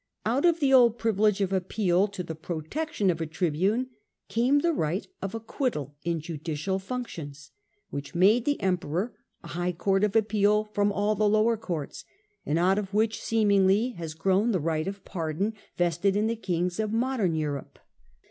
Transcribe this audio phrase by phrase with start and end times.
[0.25, 3.91] Out of the old privilege of appeal to the protection of a tri bune
[4.29, 7.51] came the right of acquittal in judicial functions,
[7.91, 12.03] which made the Emperor a high court of appeal from all the lower courts,
[12.47, 16.79] and out of which seemingly has grown the right of pardon vested in the kings
[16.79, 17.77] of modern Europe.